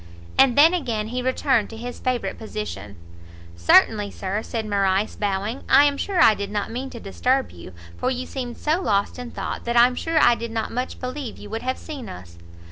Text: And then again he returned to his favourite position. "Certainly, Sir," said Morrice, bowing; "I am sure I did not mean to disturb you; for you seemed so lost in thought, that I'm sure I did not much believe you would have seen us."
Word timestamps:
And 0.35 0.57
then 0.57 0.73
again 0.73 1.09
he 1.09 1.21
returned 1.21 1.69
to 1.69 1.77
his 1.77 1.99
favourite 1.99 2.39
position. 2.39 2.95
"Certainly, 3.55 4.09
Sir," 4.09 4.41
said 4.41 4.65
Morrice, 4.67 5.15
bowing; 5.15 5.61
"I 5.69 5.83
am 5.85 5.95
sure 5.95 6.19
I 6.19 6.33
did 6.33 6.49
not 6.49 6.71
mean 6.71 6.89
to 6.89 6.99
disturb 6.99 7.51
you; 7.51 7.71
for 7.99 8.09
you 8.09 8.25
seemed 8.25 8.57
so 8.57 8.81
lost 8.81 9.19
in 9.19 9.29
thought, 9.29 9.63
that 9.65 9.77
I'm 9.77 9.93
sure 9.93 10.17
I 10.19 10.33
did 10.33 10.49
not 10.49 10.71
much 10.71 10.99
believe 10.99 11.37
you 11.37 11.51
would 11.51 11.61
have 11.61 11.77
seen 11.77 12.09
us." 12.09 12.39